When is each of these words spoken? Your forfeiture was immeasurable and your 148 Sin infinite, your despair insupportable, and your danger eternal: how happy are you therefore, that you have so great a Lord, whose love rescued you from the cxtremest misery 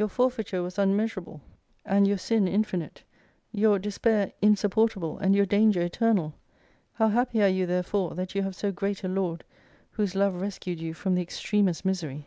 Your 0.00 0.08
forfeiture 0.08 0.64
was 0.64 0.80
immeasurable 0.80 1.40
and 1.84 2.04
your 2.08 2.16
148 2.16 2.20
Sin 2.20 2.48
infinite, 2.48 3.02
your 3.52 3.78
despair 3.78 4.32
insupportable, 4.42 5.16
and 5.18 5.32
your 5.36 5.46
danger 5.46 5.80
eternal: 5.80 6.34
how 6.94 7.06
happy 7.06 7.40
are 7.40 7.46
you 7.48 7.66
therefore, 7.66 8.16
that 8.16 8.34
you 8.34 8.42
have 8.42 8.56
so 8.56 8.72
great 8.72 9.04
a 9.04 9.08
Lord, 9.08 9.44
whose 9.92 10.16
love 10.16 10.34
rescued 10.34 10.80
you 10.80 10.92
from 10.92 11.14
the 11.14 11.24
cxtremest 11.24 11.84
misery 11.84 12.26